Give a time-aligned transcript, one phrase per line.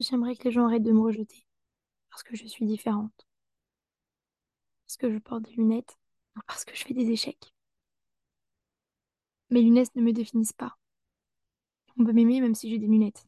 [0.00, 1.46] J'aimerais que les gens arrêtent de me rejeter
[2.10, 3.28] parce que je suis différente,
[4.86, 5.98] parce que je porte des lunettes,
[6.46, 7.54] parce que je fais des échecs.
[9.50, 10.76] Mes lunettes ne me définissent pas.
[11.98, 13.26] On peut m'aimer même si j'ai des lunettes.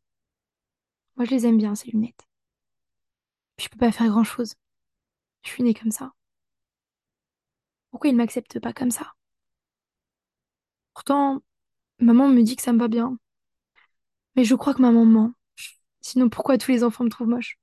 [1.16, 2.26] Moi, je les aime bien, ces lunettes.
[3.56, 4.54] Puis je peux pas faire grand-chose.
[5.42, 6.14] Je suis née comme ça.
[7.90, 9.12] Pourquoi ils ne m'acceptent pas comme ça?
[10.94, 11.42] Pourtant,
[11.98, 13.18] maman me dit que ça me va bien.
[14.36, 15.34] Mais je crois que maman ment.
[16.02, 17.58] Sinon, pourquoi tous les enfants me trouvent moche?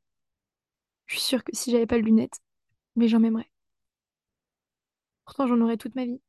[1.08, 2.40] Je suis sûre que si j'avais pas de lunettes,
[2.96, 3.52] les gens m'aimeraient.
[5.26, 6.22] Pourtant, j'en aurais toute ma vie.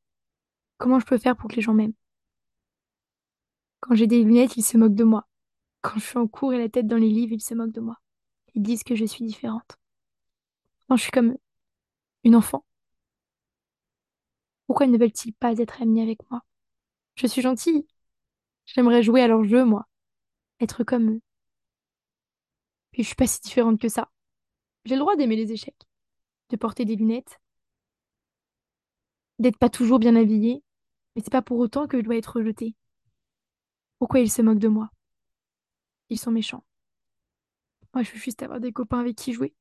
[0.78, 1.94] Comment je peux faire pour que les gens m'aiment?
[3.80, 5.28] Quand j'ai des lunettes, ils se moquent de moi.
[5.82, 7.80] Quand je suis en cours et la tête dans les livres, ils se moquent de
[7.80, 7.96] moi.
[8.54, 9.78] Ils disent que je suis différente.
[10.88, 11.40] Quand je suis comme eux,
[12.24, 12.64] une enfant.
[14.66, 16.40] Pourquoi ne veulent-ils pas être amis avec moi?
[17.16, 17.86] Je suis gentille.
[18.66, 19.86] J'aimerais jouer à leur jeu, moi.
[20.60, 21.20] Être comme eux.
[22.92, 24.10] Puis je suis pas si différente que ça.
[24.84, 25.88] J'ai le droit d'aimer les échecs,
[26.48, 27.40] de porter des lunettes,
[29.38, 30.62] d'être pas toujours bien habillée,
[31.14, 32.74] mais c'est pas pour autant que je dois être rejetée.
[33.98, 34.90] Pourquoi ils se moquent de moi?
[36.08, 36.64] Ils sont méchants.
[37.94, 39.54] Moi, je veux juste avoir des copains avec qui jouer.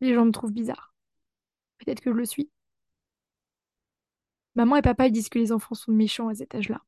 [0.00, 0.94] Les gens me trouvent bizarre.
[1.78, 2.50] Peut-être que je le suis.
[4.54, 6.82] Maman et papa disent que les enfants sont méchants à cet âge-là.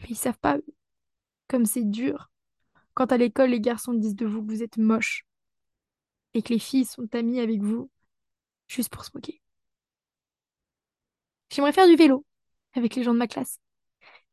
[0.00, 0.58] Mais ils savent pas.
[1.48, 2.30] Comme c'est dur.
[2.96, 5.26] Quand à l'école, les garçons disent de vous que vous êtes moche.
[6.32, 7.90] Et que les filles sont amies avec vous,
[8.68, 9.42] juste pour se moquer.
[11.50, 12.24] J'aimerais faire du vélo
[12.72, 13.60] avec les gens de ma classe.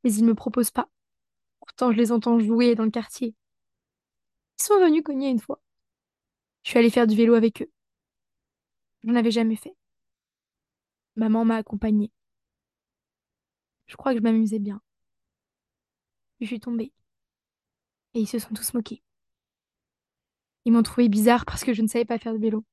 [0.03, 0.89] Mais ils me proposent pas.
[1.59, 3.35] Pourtant, je les entends jouer dans le quartier.
[4.59, 5.61] Ils sont venus cogner une fois.
[6.63, 7.71] Je suis allée faire du vélo avec eux.
[9.03, 9.75] J'en avais jamais fait.
[11.17, 12.11] Maman m'a accompagnée.
[13.87, 14.81] Je crois que je m'amusais bien.
[16.39, 16.93] Je suis tombée.
[18.13, 19.03] Et ils se sont tous moqués.
[20.65, 22.65] Ils m'ont trouvé bizarre parce que je ne savais pas faire de vélo.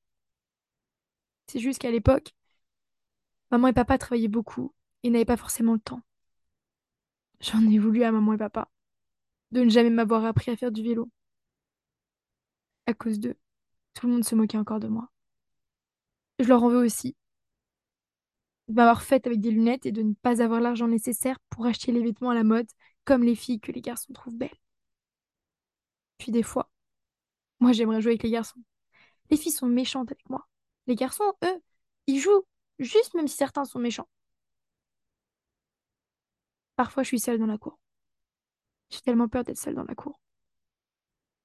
[1.47, 2.33] C'est juste qu'à l'époque,
[3.51, 6.01] maman et papa travaillaient beaucoup et n'avaient pas forcément le temps.
[7.41, 8.69] J'en ai voulu à maman et papa
[9.51, 11.09] de ne jamais m'avoir appris à faire du vélo.
[12.85, 13.37] À cause d'eux,
[13.93, 15.09] tout le monde se moquait encore de moi.
[16.39, 17.15] Je leur en veux aussi.
[18.67, 21.91] De m'avoir faite avec des lunettes et de ne pas avoir l'argent nécessaire pour acheter
[21.91, 22.67] les vêtements à la mode,
[23.05, 24.49] comme les filles que les garçons trouvent belles.
[26.29, 26.69] Des fois,
[27.59, 28.59] moi j'aimerais jouer avec les garçons.
[29.31, 30.47] Les filles sont méchantes avec moi.
[30.87, 31.61] Les garçons, eux,
[32.07, 32.45] ils jouent,
[32.79, 34.09] juste même si certains sont méchants.
[36.75, 37.79] Parfois je suis seule dans la cour.
[38.91, 40.19] J'ai tellement peur d'être seule dans la cour.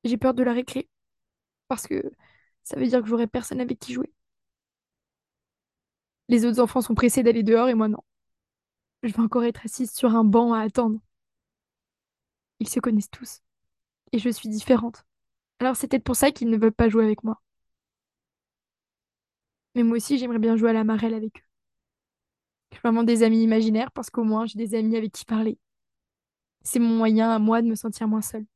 [0.04, 0.88] J'ai peur de la récré,
[1.68, 2.12] parce que
[2.64, 4.12] ça veut dire que j'aurai personne avec qui jouer.
[6.28, 7.98] Les autres enfants sont pressés d'aller dehors et moi non.
[9.02, 11.00] Je vais encore être assise sur un banc à attendre.
[12.60, 13.40] Ils se connaissent tous.
[14.16, 15.04] Et je suis différente.
[15.60, 17.42] Alors c'est peut-être pour ça qu'ils ne veulent pas jouer avec moi.
[19.74, 21.42] Mais moi aussi, j'aimerais bien jouer à la marelle avec eux.
[22.72, 25.58] Je vraiment des amis imaginaires parce qu'au moins j'ai des amis avec qui parler.
[26.62, 28.46] C'est mon moyen à moi de me sentir moins seule.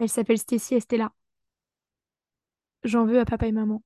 [0.00, 1.12] Elle s'appelle Stacy Estella.
[2.82, 3.84] J'en veux à papa et maman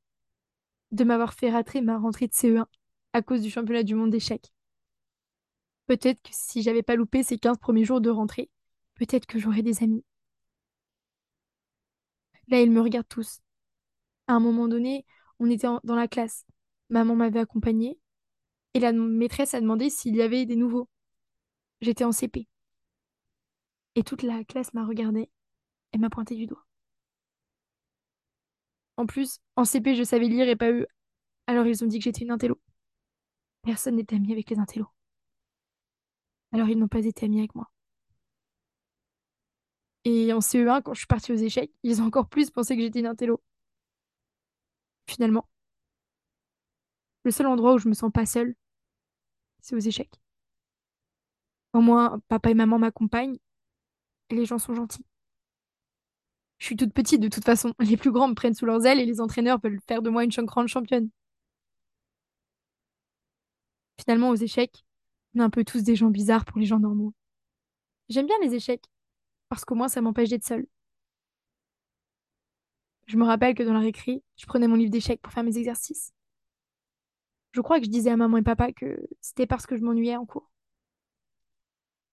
[0.92, 2.66] de m'avoir fait rater ma rentrée de CE1
[3.12, 4.52] à cause du championnat du monde d'échecs.
[5.86, 8.48] Peut-être que si j'avais pas loupé ces 15 premiers jours de rentrée,
[8.94, 10.04] peut-être que j'aurais des amis.
[12.48, 13.40] Là, ils me regardent tous.
[14.26, 15.04] À un moment donné,
[15.38, 16.44] on était dans la classe.
[16.90, 17.98] Maman m'avait accompagnée
[18.74, 20.88] et la maîtresse a demandé s'il y avait des nouveaux.
[21.80, 22.48] J'étais en CP.
[23.94, 25.30] Et toute la classe m'a regardée
[25.92, 26.64] et m'a pointé du doigt.
[28.96, 30.86] En plus, en CP, je savais lire et pas eux.
[31.46, 32.60] Alors ils ont dit que j'étais une intello.
[33.62, 34.88] Personne n'était ami avec les intellos.
[36.52, 37.70] Alors ils n'ont pas été amis avec moi.
[40.04, 42.82] Et en CE1, quand je suis partie aux échecs, ils ont encore plus pensé que
[42.82, 43.40] j'étais une intello.
[45.06, 45.48] Finalement,
[47.24, 48.54] le seul endroit où je me sens pas seule,
[49.60, 50.20] c'est aux échecs.
[51.72, 53.38] Au moins, papa et maman m'accompagnent
[54.34, 55.04] les gens sont gentils.
[56.58, 57.74] Je suis toute petite de toute façon.
[57.80, 60.24] Les plus grands me prennent sous leurs ailes et les entraîneurs veulent faire de moi
[60.24, 61.10] une grande championne.
[63.98, 64.84] Finalement, aux échecs,
[65.34, 67.12] on est un peu tous des gens bizarres pour les gens normaux.
[68.08, 68.84] J'aime bien les échecs,
[69.52, 70.66] parce qu'au moins ça m'empêche d'être seule.
[73.04, 75.58] Je me rappelle que dans la récré, je prenais mon livre d'échecs pour faire mes
[75.58, 76.14] exercices.
[77.50, 80.16] Je crois que je disais à maman et papa que c'était parce que je m'ennuyais
[80.16, 80.50] en cours.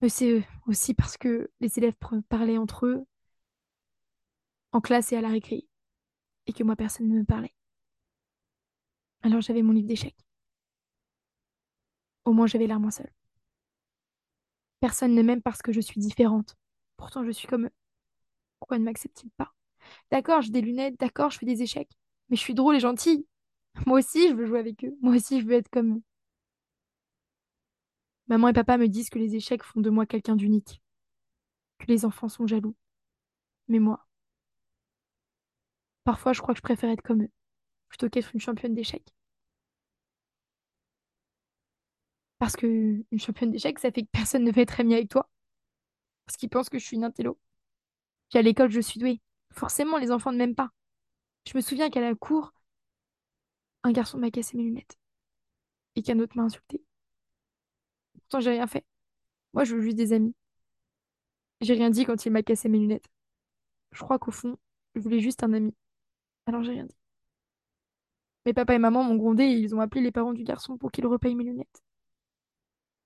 [0.01, 1.95] Mais c'est aussi parce que les élèves
[2.27, 3.06] parlaient entre eux,
[4.74, 5.65] en classe et à la récré,
[6.45, 7.56] et que moi personne ne me parlait.
[9.21, 10.25] Alors j'avais mon livre d'échecs.
[12.25, 13.13] Au moins j'avais l'air moins seule.
[14.81, 16.58] Personne ne m'aime parce que je suis différente.
[17.00, 17.72] Pourtant je suis comme eux.
[18.60, 19.54] Pourquoi ne m'acceptent-ils pas?
[20.12, 21.92] D'accord, j'ai des lunettes, d'accord, je fais des échecs.
[22.30, 23.25] Mais je suis drôle et gentille.
[23.88, 24.98] Moi aussi, je veux jouer avec eux.
[25.01, 26.04] Moi aussi, je veux être comme eux.
[28.28, 30.81] Maman et papa me disent que les échecs font de moi quelqu'un d'unique.
[31.80, 32.75] Que les enfants sont jaloux.
[33.69, 34.06] Mais moi,
[36.04, 37.31] parfois, je crois que je préfère être comme eux,
[37.90, 39.13] plutôt qu'être une championne d'échecs.
[42.38, 42.68] Parce que
[43.12, 45.30] une championne d'échecs, ça fait que personne ne veut être amie avec toi.
[46.29, 47.39] Parce qu'ils pensent que je suis une intello.
[48.29, 49.19] Puis à l'école, je suis douée.
[49.51, 50.69] Forcément, les enfants ne m'aiment pas.
[51.47, 52.53] Je me souviens qu'à la cour,
[53.81, 54.99] un garçon m'a cassé mes lunettes.
[55.95, 56.83] Et qu'un autre m'a insulté.
[58.13, 58.85] Pourtant, j'ai rien fait.
[59.53, 60.35] Moi, je veux juste des amis.
[61.61, 63.09] J'ai rien dit quand il m'a cassé mes lunettes.
[63.91, 64.55] Je crois qu'au fond,
[64.93, 65.73] je voulais juste un ami.
[66.45, 66.95] Alors j'ai rien dit.
[68.45, 70.91] Mes papa et maman m'ont grondé et ils ont appelé les parents du garçon pour
[70.91, 71.81] qu'il repaye mes lunettes.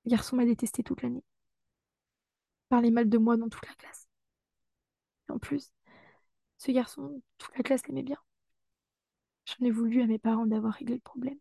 [0.03, 1.23] Le garçon m'a détesté toute l'année.
[2.73, 4.07] Parlait mal de moi dans toute la classe.
[5.29, 5.71] Et en plus,
[6.57, 8.17] ce garçon, toute la classe l'aimait bien.
[9.45, 11.37] J'en ai voulu à mes parents d'avoir réglé le problème.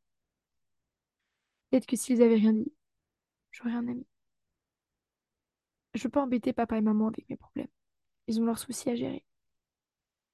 [1.71, 2.75] Peut-être que s'ils avaient rien dit,
[3.51, 4.07] j'aurais un ami.
[5.95, 7.73] Je veux pas embêter papa et maman avec mes problèmes.
[8.27, 9.25] Ils ont leurs soucis à gérer.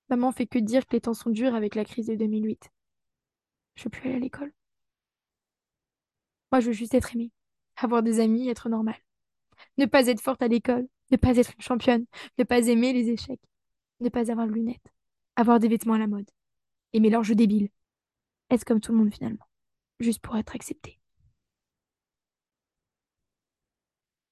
[0.08, 2.72] Maman fait que dire que les temps sont durs avec la crise de 2008.
[3.76, 4.52] Je veux plus aller à l'école.
[6.50, 7.30] Moi, je veux juste être aimée,
[7.76, 9.00] avoir des amis, être normale.
[9.76, 12.04] Ne pas être forte à l'école, ne pas être une championne,
[12.38, 13.40] ne pas aimer les échecs,
[14.00, 14.92] ne pas avoir de lunettes,
[15.36, 16.28] avoir des vêtements à la mode,
[16.92, 17.70] aimer leurs jeux débiles,
[18.50, 19.46] être comme tout le monde finalement,
[20.00, 20.98] juste pour être acceptée.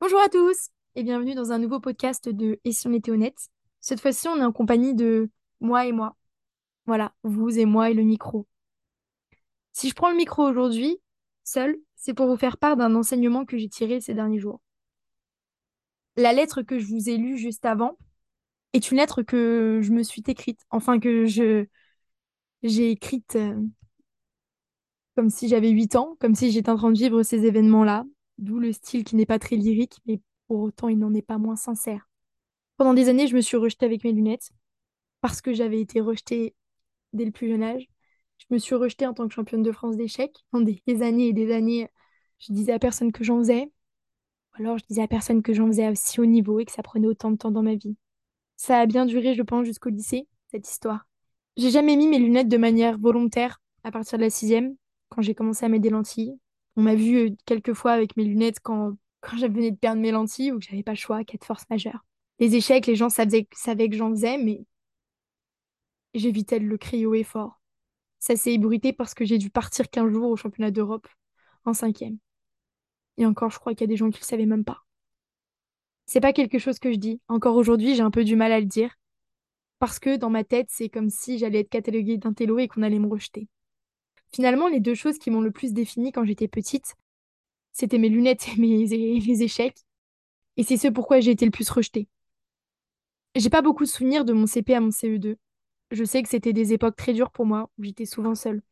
[0.01, 3.49] Bonjour à tous et bienvenue dans un nouveau podcast de Et si on était honnête?
[3.81, 5.31] Cette fois-ci, on est en compagnie de
[5.61, 6.17] moi et moi.
[6.87, 8.47] Voilà, vous et moi et le micro.
[9.73, 10.99] Si je prends le micro aujourd'hui,
[11.45, 14.61] seul, c'est pour vous faire part d'un enseignement que j'ai tiré ces derniers jours.
[16.17, 17.99] La lettre que je vous ai lue juste avant
[18.73, 21.67] est une lettre que je me suis écrite, enfin que je
[22.63, 23.61] j'ai écrite euh,
[25.17, 28.05] comme si j'avais 8 ans, comme si j'étais en train de vivre ces événements-là,
[28.39, 31.39] d'où le style qui n'est pas très lyrique, mais pour autant il n'en est pas
[31.39, 32.09] moins sincère.
[32.77, 34.51] Pendant des années, je me suis rejetée avec mes lunettes,
[35.21, 36.55] parce que j'avais été rejetée
[37.13, 37.89] dès le plus jeune âge.
[38.39, 40.45] Je me suis rejetée en tant que championne de France d'échecs.
[40.51, 41.89] Pendant des années et des années,
[42.39, 43.71] je disais à personne que j'en faisais.
[44.59, 46.83] Alors je disais à personne que j'en faisais à si haut niveau et que ça
[46.83, 47.97] prenait autant de temps dans ma vie.
[48.57, 51.07] Ça a bien duré, je pense, jusqu'au lycée, cette histoire.
[51.57, 54.75] J'ai jamais mis mes lunettes de manière volontaire à partir de la sixième,
[55.11, 56.39] quand j'ai commencé à mettre des lentilles.
[56.77, 60.11] On m'a vu euh, quelques fois avec mes lunettes quand, quand j'avais de perdre mes
[60.11, 62.05] lentilles ou que j'avais pas le choix, cas de force majeure.
[62.39, 64.65] Les échecs, les gens savaient, savaient que j'en faisais, mais
[66.15, 67.61] j'évitais de le crier haut et fort.
[68.19, 71.09] Ça s'est ébruité parce que j'ai dû partir 15 jours au championnat d'Europe
[71.65, 72.19] en cinquième.
[73.17, 74.85] Et encore, je crois qu'il y a des gens qui le savaient même pas.
[76.07, 77.21] C'est pas quelque chose que je dis.
[77.29, 78.95] Encore aujourd'hui, j'ai un peu du mal à le dire.
[79.79, 82.99] Parce que dans ma tête, c'est comme si j'allais être cataloguée d'intello et qu'on allait
[82.99, 83.49] me rejeter.
[84.33, 86.95] Finalement, les deux choses qui m'ont le plus définie quand j'étais petite,
[87.73, 89.79] c'était mes lunettes et mes, mes échecs.
[90.57, 92.09] Et c'est ce pourquoi j'ai été le plus rejetée.
[93.35, 95.37] J'ai pas beaucoup de souvenirs de mon CP à mon CE2
[95.91, 98.63] je sais que c'était des époques très dures pour moi, où j'étais souvent seule.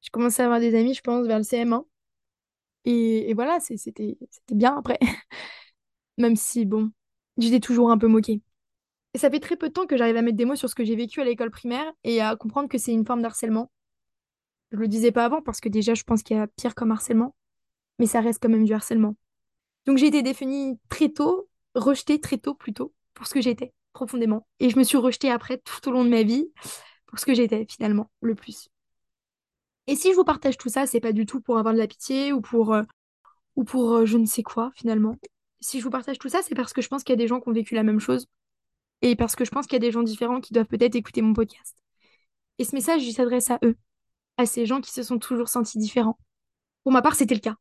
[0.00, 1.84] J'ai commencé à avoir des amis, je pense, vers le CM1.
[2.84, 4.16] Et, voilà, c'était
[4.52, 4.98] bien après.
[6.18, 6.90] Même si, bon,
[7.38, 8.42] j'étais toujours un peu moquée.
[9.14, 10.74] Et ça fait très peu de temps que j'arrive à mettre des mots sur ce
[10.74, 13.70] que j'ai vécu à l'école primaire et à comprendre que c'est une forme d'harcèlement.
[14.72, 16.90] Je le disais pas avant parce que déjà, je pense qu'il y a pire comme
[16.90, 17.34] harcèlement,
[17.98, 19.16] mais ça reste quand même du harcèlement.
[19.86, 24.46] Donc j'ai été définie très tôt, rejetée très tôt plutôt, pour ce que j'étais profondément.
[24.58, 26.48] Et je me suis rejetée après tout au long de ma vie
[27.06, 28.68] pour ce que j'étais finalement le plus.
[29.86, 31.86] Et si je vous partage tout ça, c'est pas du tout pour avoir de la
[31.86, 32.82] pitié ou pour, euh,
[33.56, 35.16] ou pour euh, je ne sais quoi finalement.
[35.60, 37.28] Si je vous partage tout ça, c'est parce que je pense qu'il y a des
[37.28, 38.26] gens qui ont vécu la même chose
[39.02, 41.22] et parce que je pense qu'il y a des gens différents qui doivent peut-être écouter
[41.22, 41.76] mon podcast.
[42.58, 43.76] Et ce message, il s'adresse à eux,
[44.38, 46.18] à ces gens qui se sont toujours sentis différents.
[46.84, 47.56] Pour ma part, c'était le cas.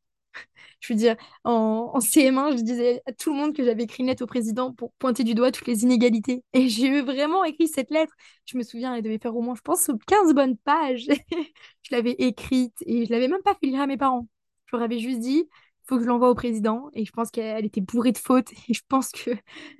[0.79, 4.07] Je veux dire, en, CM1, je disais à tout le monde que j'avais écrit une
[4.07, 6.43] lettre au président pour pointer du doigt toutes les inégalités.
[6.53, 8.13] Et j'ai vraiment écrit cette lettre.
[8.45, 11.07] Je me souviens, elle devait faire au moins, je pense, 15 bonnes pages.
[11.83, 14.27] je l'avais écrite et je l'avais même pas fait lire à mes parents.
[14.65, 16.89] Je leur avais juste dit, il faut que je l'envoie au président.
[16.93, 18.51] Et je pense qu'elle était bourrée de fautes.
[18.69, 19.31] Et je pense que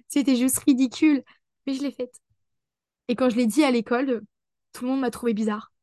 [0.08, 1.24] c'était juste ridicule.
[1.68, 2.16] Mais je l'ai faite.
[3.08, 4.22] Et quand je l'ai dit à l'école,
[4.74, 5.74] tout le monde m'a trouvé bizarre.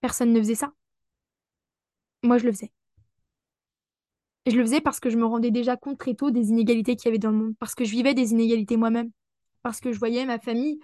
[0.00, 0.72] Personne ne faisait ça.
[2.22, 2.72] Moi, je le faisais.
[4.46, 7.06] Je le faisais parce que je me rendais déjà compte très tôt des inégalités qu'il
[7.06, 9.10] y avait dans le monde, parce que je vivais des inégalités moi-même,
[9.62, 10.80] parce que je voyais ma famille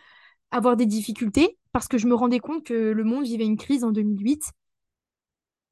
[0.53, 3.85] avoir des difficultés, parce que je me rendais compte que le monde vivait une crise
[3.85, 4.45] en 2008.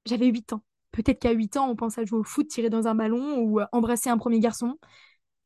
[0.06, 0.62] J'avais 8 ans.
[0.92, 3.60] Peut-être qu'à 8 ans, on pense à jouer au foot, tirer dans un ballon ou
[3.72, 4.78] embrasser un premier garçon.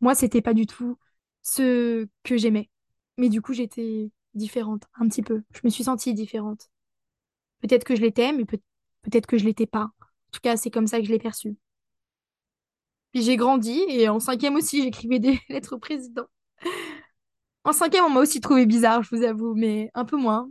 [0.00, 0.98] Moi, c'était pas du tout
[1.42, 2.70] ce que j'aimais.
[3.18, 5.42] Mais du coup, j'étais différente, un petit peu.
[5.54, 6.70] Je me suis sentie différente.
[7.60, 8.60] Peut-être que je l'étais, mais peut-
[9.02, 9.84] peut-être que je l'étais pas.
[10.00, 11.56] En tout cas, c'est comme ça que je l'ai perçu.
[13.12, 16.26] Puis j'ai grandi et en cinquième aussi, j'écrivais des lettres au président.
[17.64, 20.48] En cinquième, on m'a aussi trouvé bizarre, je vous avoue, mais un peu moins.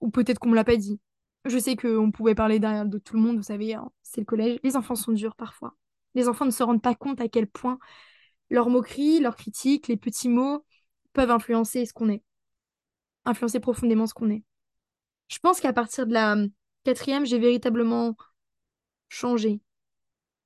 [0.00, 1.00] Ou peut-être qu'on me l'a pas dit.
[1.44, 4.26] Je sais qu'on pouvait parler derrière de tout le monde, vous savez, hein, c'est le
[4.26, 4.58] collège.
[4.62, 5.74] Les enfants sont durs parfois.
[6.14, 7.78] Les enfants ne se rendent pas compte à quel point
[8.50, 10.64] leurs moqueries, leurs critiques, les petits mots
[11.12, 12.22] peuvent influencer ce qu'on est.
[13.24, 14.44] Influencer profondément ce qu'on est.
[15.28, 16.48] Je pense qu'à partir de la hum,
[16.84, 18.16] quatrième, j'ai véritablement
[19.08, 19.60] changé.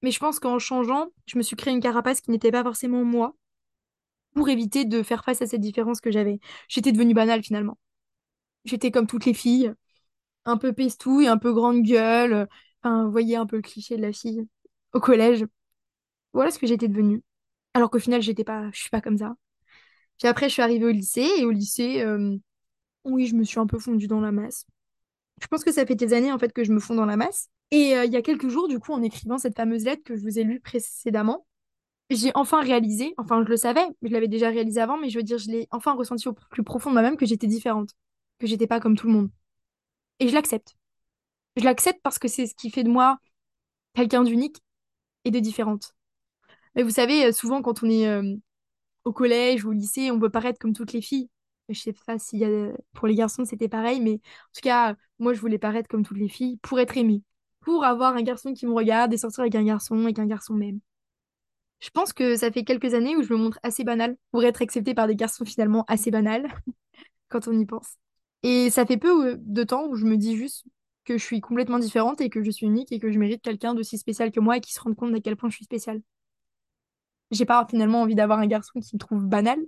[0.04, 3.04] Mais je pense qu'en changeant, je me suis créé une carapace qui n'était pas forcément
[3.04, 3.34] moi
[4.34, 6.40] pour éviter de faire face à cette différence que j'avais.
[6.68, 7.78] J'étais devenue banale finalement.
[8.66, 9.72] J'étais comme toutes les filles,
[10.44, 12.48] un peu pestouille, un peu grande gueule.
[12.82, 14.46] Enfin, vous voyez un peu le cliché de la fille
[14.92, 15.46] au collège.
[16.34, 17.22] Voilà ce que j'étais devenue.
[17.72, 19.36] Alors qu'au final, j'étais pas, je suis pas comme ça.
[20.18, 22.36] Puis après, je suis arrivée au lycée et au lycée, euh,
[23.04, 24.66] oui, je me suis un peu fondue dans la masse.
[25.40, 27.16] Je pense que ça fait des années en fait que je me fonds dans la
[27.16, 27.48] masse.
[27.70, 30.16] Et euh, il y a quelques jours, du coup, en écrivant cette fameuse lettre que
[30.16, 31.46] je vous ai lue précédemment,
[32.10, 35.22] j'ai enfin réalisé, enfin je le savais, je l'avais déjà réalisé avant, mais je veux
[35.24, 37.90] dire, je l'ai enfin ressenti au plus profond de moi-même que j'étais différente,
[38.38, 39.30] que j'étais pas comme tout le monde.
[40.20, 40.76] Et je l'accepte.
[41.56, 43.18] Je l'accepte parce que c'est ce qui fait de moi
[43.94, 44.58] quelqu'un d'unique
[45.24, 45.94] et de différente.
[46.74, 48.34] Mais vous savez, euh, souvent quand on est euh,
[49.04, 51.30] au collège ou au lycée, on veut paraître comme toutes les filles.
[51.70, 52.42] Je sais pas si
[52.92, 56.18] pour les garçons c'était pareil, mais en tout cas, moi je voulais paraître comme toutes
[56.18, 57.22] les filles pour être aimée,
[57.60, 60.54] pour avoir un garçon qui me regarde et sortir avec un garçon et qu'un garçon
[60.54, 60.80] m'aime.
[61.80, 64.62] Je pense que ça fait quelques années où je me montre assez banale pour être
[64.62, 66.46] acceptée par des garçons finalement assez banals
[67.28, 67.96] quand on y pense.
[68.42, 70.64] Et ça fait peu euh, de temps où je me dis juste
[71.04, 73.74] que je suis complètement différente et que je suis unique et que je mérite quelqu'un
[73.74, 76.02] d'aussi spécial que moi et qui se rende compte d'à quel point je suis spéciale.
[77.30, 79.58] J'ai pas finalement envie d'avoir un garçon qui me trouve banal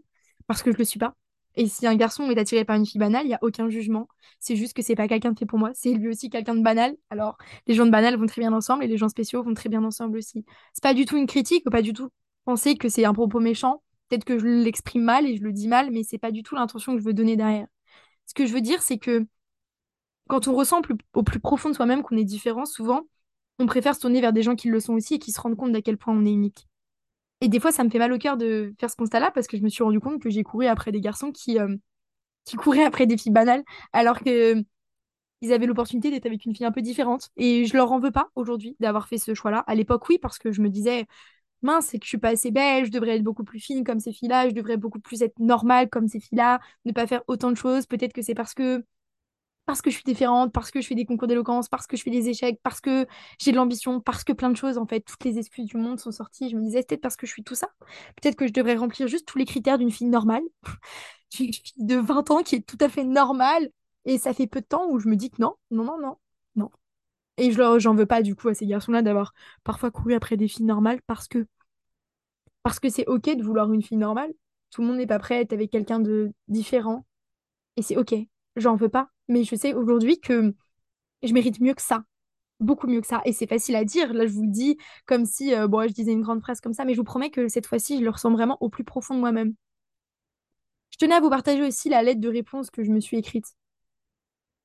[0.47, 1.15] parce que je le suis pas.
[1.57, 4.09] Et si un garçon est attiré par une fille banale, il y a aucun jugement.
[4.41, 6.63] C'est juste que c'est pas quelqu'un de fait pour moi, c'est lui aussi quelqu'un de
[6.63, 6.95] banal.
[7.11, 9.69] Alors, les gens de banal vont très bien ensemble et les gens spéciaux vont très
[9.69, 10.45] bien ensemble aussi.
[10.75, 12.11] C'est pas du tout une critique, ou pas du tout
[12.45, 13.83] penser que c'est un propos méchant.
[14.09, 16.55] Peut-être que je l'exprime mal et je le dis mal, mais c'est pas du tout
[16.55, 17.67] l'intention que je veux donner derrière.
[18.27, 19.27] Ce que je veux dire, c'est que
[20.29, 20.81] quand on ressent
[21.15, 23.03] au plus profond de soi-même qu'on est différent, souvent,
[23.59, 25.57] on préfère se tourner vers des gens qui le sont aussi et qui se rendent
[25.57, 26.69] compte d'à quel point on est unique.
[27.40, 29.57] Et des fois, ça me fait mal au cœur de faire ce constat-là parce que
[29.57, 31.76] je me suis rendu compte que j'ai couru après des garçons qui, euh,
[32.59, 34.62] couraient après des filles banales alors que euh,
[35.43, 37.31] ils avaient l'opportunité d'être avec une fille un peu différente.
[37.37, 39.64] Et je leur en veux pas aujourd'hui d'avoir fait ce choix-là.
[39.66, 41.07] À l'époque, oui, parce que je me disais,
[41.62, 44.00] mince, c'est que je suis pas assez belle, je devrais être beaucoup plus fine comme
[44.00, 47.50] ces filles-là, je devrais beaucoup plus être normale comme ces filles-là, ne pas faire autant
[47.50, 47.87] de choses.
[47.87, 48.85] Peut-être que c'est parce que
[49.66, 52.02] parce que je suis différente, parce que je fais des concours d'éloquence, parce que je
[52.02, 53.06] fais des échecs, parce que
[53.38, 55.99] j'ai de l'ambition, parce que plein de choses, en fait, toutes les excuses du monde
[56.00, 56.49] sont sorties.
[56.50, 57.68] Je me disais, peut-être parce que je suis tout ça.
[58.20, 60.42] Peut-être que je devrais remplir juste tous les critères d'une fille normale,
[61.37, 63.68] d'une fille de 20 ans qui est tout à fait normale.
[64.04, 66.16] Et ça fait peu de temps où je me dis que non, non, non, non,
[66.54, 66.70] non.
[67.38, 70.49] Et je j'en veux pas, du coup, à ces garçons-là d'avoir parfois couru après des
[70.49, 71.46] filles normales parce que
[72.62, 74.32] parce que c'est OK de vouloir une fille normale.
[74.70, 77.06] Tout le monde n'est pas prêt à être avec quelqu'un de différent.
[77.76, 78.14] Et c'est OK.
[78.56, 79.11] J'en veux pas.
[79.28, 80.54] Mais je sais aujourd'hui que
[81.23, 82.04] je mérite mieux que ça.
[82.61, 83.23] Beaucoup mieux que ça.
[83.25, 84.12] Et c'est facile à dire.
[84.14, 86.73] Là, je vous le dis comme si euh, bon, je disais une grande phrase comme
[86.73, 86.85] ça.
[86.85, 89.21] Mais je vous promets que cette fois-ci, je le ressens vraiment au plus profond de
[89.21, 89.54] moi-même.
[90.90, 93.47] Je tenais à vous partager aussi la lettre de réponse que je me suis écrite.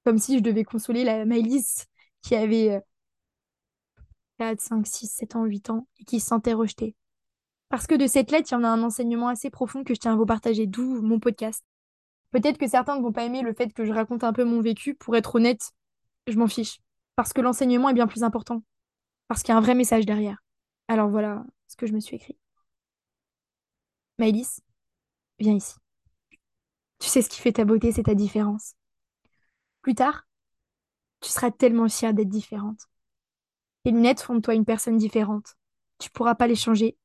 [0.06, 1.88] Comme si je devais consoler la Maëlys
[2.22, 2.80] qui avait euh,
[4.38, 6.96] 4, 5, 6, 7 ans, 8 ans et qui se sentait rejetée.
[7.70, 10.00] Parce que de cette lettre, il y en a un enseignement assez profond que je
[10.00, 11.64] tiens à vous partager, d'où mon podcast.
[12.32, 14.62] Peut-être que certains ne vont pas aimer le fait que je raconte un peu mon
[14.62, 14.96] vécu.
[14.96, 15.72] Pour être honnête,
[16.28, 16.80] je m'en fiche.
[17.16, 18.64] Parce que l'enseignement est bien plus important.
[19.28, 20.44] Parce qu'il y a un vrai message derrière.
[20.88, 22.38] Alors voilà ce que je me suis écrit.
[24.18, 24.62] Maëlys,
[25.40, 25.76] viens ici.
[27.00, 28.76] Tu sais ce qui fait ta beauté, c'est ta différence.
[29.82, 30.28] Plus tard,
[31.22, 32.88] tu seras tellement fière d'être différente.
[33.84, 35.56] Tes lunettes font de toi une personne différente.
[35.98, 36.98] Tu pourras pas les changer.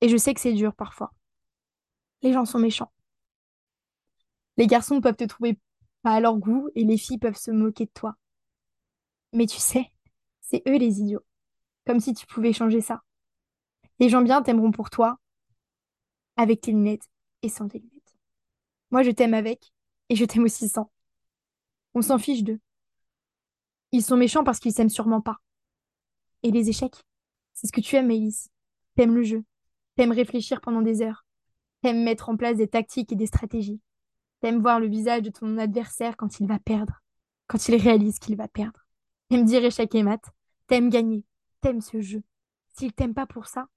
[0.00, 1.12] Et je sais que c'est dur parfois.
[2.22, 2.92] Les gens sont méchants.
[4.56, 5.58] Les garçons peuvent te trouver
[6.02, 8.16] pas à leur goût et les filles peuvent se moquer de toi.
[9.32, 9.90] Mais tu sais,
[10.40, 11.24] c'est eux les idiots.
[11.86, 13.02] Comme si tu pouvais changer ça.
[13.98, 15.18] Les gens bien t'aimeront pour toi,
[16.36, 17.08] avec tes lunettes
[17.42, 18.16] et sans tes lunettes.
[18.90, 19.72] Moi, je t'aime avec
[20.08, 20.90] et je t'aime aussi sans.
[21.94, 22.60] On s'en fiche d'eux.
[23.92, 25.38] Ils sont méchants parce qu'ils s'aiment sûrement pas.
[26.42, 27.04] Et les échecs,
[27.52, 28.50] c'est ce que tu aimes, Maëlys.
[28.96, 29.44] T'aimes le jeu.
[29.96, 31.24] T'aimes réfléchir pendant des heures.
[31.82, 33.80] T'aimes mettre en place des tactiques et des stratégies.
[34.44, 37.00] T'aimes voir le visage de ton adversaire quand il va perdre,
[37.46, 38.86] quand il réalise qu'il va perdre.
[39.30, 40.20] T'aimes dire échec et mat.
[40.66, 41.24] T'aimes gagner.
[41.62, 42.22] T'aimes ce jeu.
[42.74, 43.68] S'ils t'aiment pas pour ça,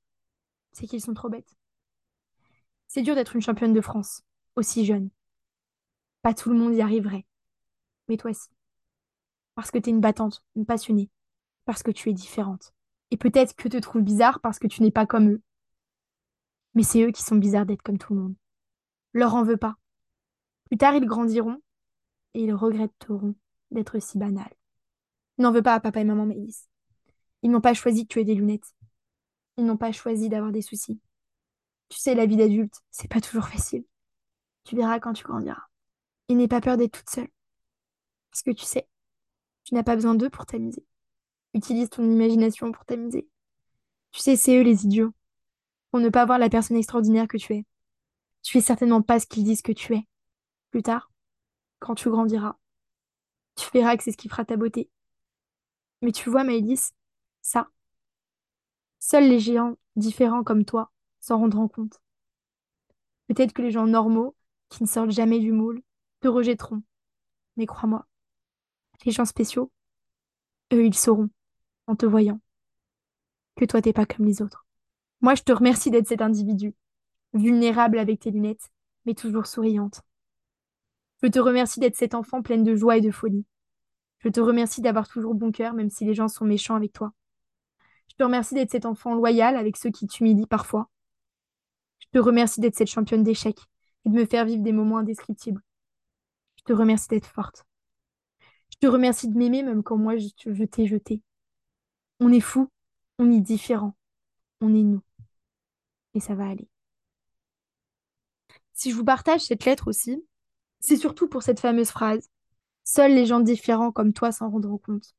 [0.73, 1.55] c'est qu'ils sont trop bêtes.
[2.89, 4.23] C'est dur d'être une championne de France,
[4.57, 5.09] aussi jeune.
[6.21, 7.25] Pas tout le monde y arriverait.
[8.09, 8.49] Mais toi si.
[9.55, 11.09] Parce que t'es une battante, une passionnée.
[11.63, 12.73] Parce que tu es différente.
[13.11, 15.41] Et peut-être que te trouvent bizarre parce que tu n'es pas comme eux.
[16.73, 18.35] Mais c'est eux qui sont bizarres d'être comme tout le monde.
[19.13, 19.77] Leur en veux pas.
[20.69, 21.61] Plus tard, ils grandiront
[22.33, 23.35] et ils regretteront
[23.71, 24.55] d'être si banals.
[25.37, 26.67] N'en veux pas à papa et maman Maïs.
[27.43, 28.75] Ils n'ont pas choisi que tu aies des lunettes.
[29.57, 30.99] Ils n'ont pas choisi d'avoir des soucis.
[31.89, 33.85] Tu sais, la vie d'adulte, c'est pas toujours facile.
[34.63, 35.63] Tu verras quand tu grandiras.
[36.29, 37.29] Et n'aie pas peur d'être toute seule.
[38.31, 38.87] Parce que tu sais,
[39.63, 40.85] tu n'as pas besoin d'eux pour t'amuser.
[41.53, 43.27] Utilise ton imagination pour t'amuser.
[44.11, 45.13] Tu sais, c'est eux les idiots.
[45.91, 47.65] Pour ne pas voir la personne extraordinaire que tu es.
[48.43, 50.07] Tu es certainement pas ce qu'ils disent que tu es.
[50.71, 51.11] Plus tard,
[51.79, 52.57] quand tu grandiras,
[53.55, 54.89] tu verras que c'est ce qui fera ta beauté.
[56.01, 56.93] Mais tu vois, Maëlys,
[57.41, 57.69] ça,
[58.99, 62.01] seuls les géants différents comme toi s'en rendront compte.
[63.27, 64.35] Peut-être que les gens normaux,
[64.69, 65.81] qui ne sortent jamais du moule,
[66.21, 66.83] te rejetteront.
[67.57, 68.05] Mais crois-moi,
[69.05, 69.71] les gens spéciaux,
[70.73, 71.29] eux, ils sauront,
[71.87, 72.39] en te voyant,
[73.55, 74.65] que toi, t'es pas comme les autres.
[75.21, 76.75] Moi, je te remercie d'être cet individu,
[77.33, 78.69] vulnérable avec tes lunettes,
[79.05, 80.01] mais toujours souriante.
[81.23, 83.45] Je te remercie d'être cet enfant pleine de joie et de folie.
[84.19, 87.13] Je te remercie d'avoir toujours bon cœur, même si les gens sont méchants avec toi.
[88.09, 90.89] Je te remercie d'être cet enfant loyal avec ceux qui t'humilient parfois.
[91.99, 93.61] Je te remercie d'être cette championne d'échecs
[94.05, 95.61] et de me faire vivre des moments indescriptibles.
[96.57, 97.65] Je te remercie d'être forte.
[98.71, 101.21] Je te remercie de m'aimer même quand moi je, je t'ai jeté.
[102.19, 102.69] On est fou,
[103.19, 103.95] on est différent,
[104.61, 105.01] on est nous.
[106.13, 106.67] Et ça va aller.
[108.73, 110.23] Si je vous partage cette lettre aussi,
[110.87, 112.29] c'est surtout pour cette fameuse phrase.
[112.85, 115.15] Seuls les gens différents comme toi s'en rendront compte.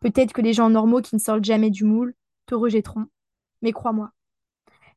[0.00, 2.14] Peut-être que les gens normaux qui ne sortent jamais du moule
[2.46, 3.06] te rejetteront.
[3.62, 4.10] Mais crois-moi,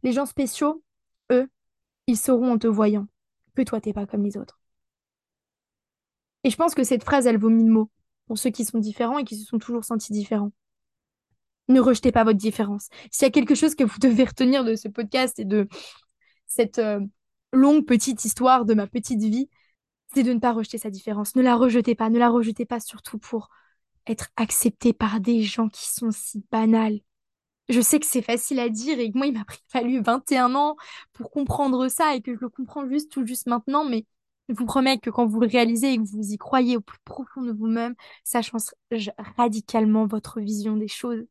[0.01, 0.84] les gens spéciaux,
[1.32, 1.48] eux,
[2.08, 3.05] ils sauront en te voyant
[3.55, 4.60] que toi t'es pas comme les autres.
[6.44, 7.91] Et je pense que cette phrase, elle vaut mille mots
[8.25, 10.51] pour ceux qui sont différents et qui se sont toujours sentis différents.
[11.67, 12.89] Ne rejetez pas votre différence.
[13.12, 15.67] S'il y a quelque chose que vous devez retenir de ce podcast et de
[16.47, 17.00] cette euh,
[17.54, 19.50] longue petite histoire de ma petite vie,
[20.13, 21.36] c'est de ne pas rejeter sa différence.
[21.36, 23.50] Ne la rejetez pas, ne la rejetez pas surtout pour
[24.08, 27.00] être accepté par des gens qui sont si banals.
[27.70, 30.76] Je sais que c'est facile à dire et que moi, il m'a fallu 21 ans
[31.13, 34.06] pour comprendre ça et que je le comprends juste tout juste maintenant, mais
[34.50, 37.00] je vous promets que quand vous le réalisez et que vous y croyez au plus
[37.04, 38.72] profond de vous-même, ça change
[39.38, 41.26] radicalement votre vision des choses.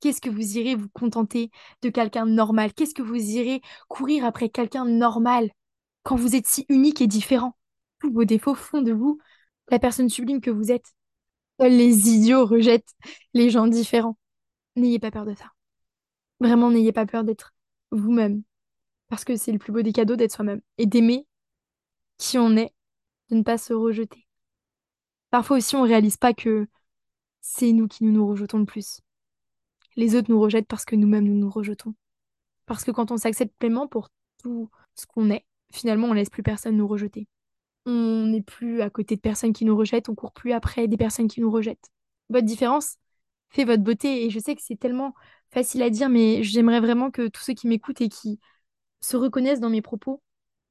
[0.00, 1.50] Qu'est-ce que vous irez vous contenter
[1.82, 2.72] de quelqu'un normal?
[2.72, 5.50] Qu'est-ce que vous irez courir après quelqu'un normal?
[6.02, 7.56] Quand vous êtes si unique et différent
[8.00, 9.18] Tous vos défauts font de vous
[9.70, 10.92] la personne sublime que vous êtes.
[11.60, 12.94] Seuls les idiots rejettent
[13.34, 14.18] les gens différents.
[14.76, 15.52] N'ayez pas peur de ça.
[16.40, 17.54] Vraiment, n'ayez pas peur d'être
[17.90, 18.42] vous-même.
[19.08, 20.60] Parce que c'est le plus beau des cadeaux d'être soi-même.
[20.78, 21.26] Et d'aimer
[22.18, 22.72] qui on est,
[23.30, 24.26] de ne pas se rejeter.
[25.30, 26.66] Parfois aussi, on réalise pas que
[27.40, 29.00] c'est nous qui nous, nous rejetons le plus.
[29.96, 31.94] Les autres nous rejettent parce que nous-mêmes nous nous rejetons.
[32.66, 34.08] Parce que quand on s'accepte pleinement pour
[34.42, 37.26] tout ce qu'on est, finalement, on laisse plus personne nous rejeter.
[37.86, 40.96] On n'est plus à côté de personnes qui nous rejettent, on court plus après des
[40.96, 41.90] personnes qui nous rejettent.
[42.28, 42.96] Votre différence
[43.48, 45.14] fait votre beauté et je sais que c'est tellement
[45.50, 48.40] facile à dire, mais j'aimerais vraiment que tous ceux qui m'écoutent et qui
[49.00, 50.22] se reconnaissent dans mes propos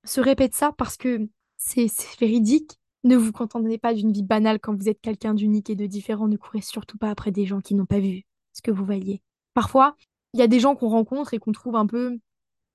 [0.03, 1.87] se répètent ça parce que c'est
[2.19, 2.77] véridique.
[3.03, 6.27] Ne vous contentez pas d'une vie banale quand vous êtes quelqu'un d'unique et de différent.
[6.27, 9.21] Ne courez surtout pas après des gens qui n'ont pas vu ce que vous voyez.
[9.53, 9.95] Parfois,
[10.33, 12.17] il y a des gens qu'on rencontre et qu'on trouve un peu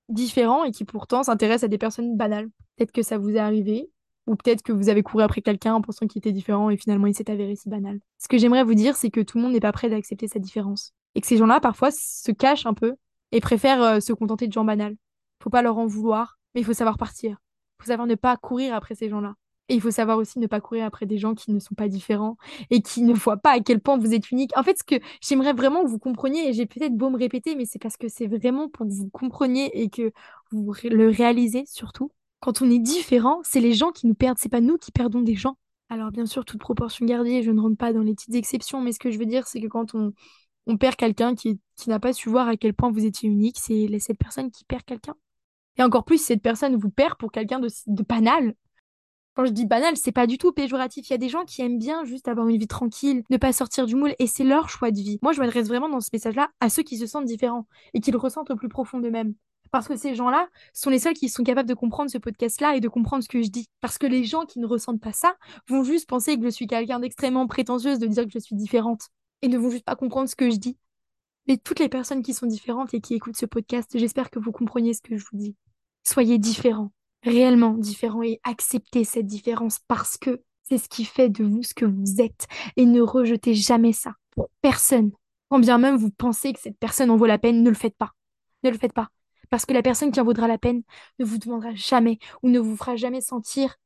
[0.09, 2.49] différents et qui pourtant s'intéressent à des personnes banales.
[2.77, 3.91] Peut-être que ça vous est arrivé,
[4.27, 7.07] ou peut-être que vous avez couru après quelqu'un en pensant qu'il était différent et finalement
[7.07, 8.01] il s'est avéré si banal.
[8.19, 10.39] Ce que j'aimerais vous dire, c'est que tout le monde n'est pas prêt d'accepter sa
[10.39, 10.93] différence.
[11.15, 12.95] Et que ces gens-là, parfois, se cachent un peu
[13.33, 14.97] et préfèrent euh, se contenter de gens banals.
[15.43, 17.39] Faut pas leur en vouloir, mais il faut savoir partir.
[17.81, 19.35] Faut savoir ne pas courir après ces gens-là.
[19.69, 21.89] Et il faut savoir aussi ne pas courir après des gens qui ne sont pas
[21.89, 22.37] différents
[22.71, 24.57] et qui ne voient pas à quel point vous êtes unique.
[24.57, 27.57] En fait, ce que j'aimerais vraiment que vous compreniez, et j'ai peut-être beau me répéter,
[27.57, 30.13] mais c'est parce que c'est vraiment pour que vous compreniez et que
[30.53, 32.13] vous le réalisez surtout.
[32.41, 35.21] Quand on est différent, c'est les gens qui nous perdent, c'est pas nous qui perdons
[35.21, 35.57] des gens.
[35.89, 38.93] Alors bien sûr, toute proportion gardée, je ne rentre pas dans les petites exceptions, mais
[38.93, 40.13] ce que je veux dire, c'est que quand on,
[40.79, 43.89] perd quelqu'un qui, qui n'a pas su voir à quel point vous étiez unique, c'est
[44.01, 45.15] cette personne qui perd quelqu'un.
[45.79, 48.55] Et encore plus, cette personne vous perd pour quelqu'un de, de banal,
[49.37, 51.09] quand je dis banal, c'est pas du tout péjoratif.
[51.09, 53.53] Il y a des gens qui aiment bien juste avoir une vie tranquille, ne pas
[53.53, 55.19] sortir du moule, et c'est leur choix de vie.
[55.21, 58.11] Moi, je m'adresse vraiment dans ce message-là à ceux qui se sentent différents et qui
[58.11, 59.35] le ressentent au plus profond d'eux-mêmes.
[59.71, 62.81] Parce que ces gens-là sont les seuls qui sont capables de comprendre ce podcast-là et
[62.81, 63.69] de comprendre ce que je dis.
[63.83, 65.37] Parce que les gens qui ne ressentent pas ça
[65.69, 69.09] vont juste penser que je suis quelqu'un d'extrêmement prétentieuse de dire que je suis différente
[69.43, 70.79] et ne vont juste pas comprendre ce que je dis.
[71.47, 74.51] Mais toutes les personnes qui sont différentes et qui écoutent ce podcast, j'espère que vous
[74.51, 75.57] compreniez ce que je vous dis.
[76.05, 76.91] Soyez différents.
[77.27, 81.75] Réellement différent et acceptez cette différence parce que c'est ce qui fait de vous ce
[81.75, 82.47] que vous êtes.
[82.77, 85.13] Et ne rejetez jamais ça pour personne.
[85.49, 87.97] Quand bien même vous pensez que cette personne en vaut la peine, ne le faites
[87.97, 88.13] pas.
[88.65, 89.09] Ne le faites pas.
[89.51, 90.83] Parce que la personne qui en vaudra la peine
[91.19, 93.77] ne vous demandera jamais ou ne vous fera jamais sentir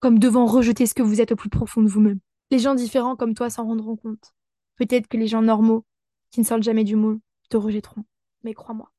[0.00, 2.18] comme devant rejeter ce que vous êtes au plus profond de vous-même.
[2.50, 4.32] Les gens différents comme toi s'en rendront compte.
[4.76, 5.84] Peut-être que les gens normaux,
[6.30, 8.04] qui ne sortent jamais du moule, te rejetteront.
[8.42, 8.92] Mais crois-moi,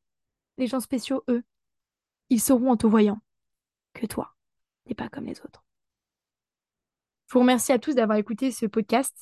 [0.57, 1.43] les gens spéciaux, eux,
[2.29, 3.19] ils sauront en te voyant
[3.97, 4.33] que toi
[4.87, 5.63] n'es pas comme les autres.
[7.27, 9.13] Je vous remercie à tous d'avoir écouté ce podcast.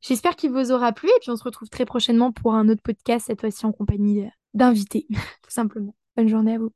[0.00, 2.82] J'espère qu'il vous aura plu et puis on se retrouve très prochainement pour un autre
[2.82, 5.06] podcast, cette fois-ci en compagnie d'invités,
[5.42, 5.94] tout simplement.
[6.16, 6.74] Bonne journée à vous.